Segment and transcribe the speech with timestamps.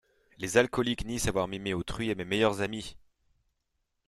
[0.39, 2.97] Les alcooliques nient savoir mimer autrui à mes meilleurs amis!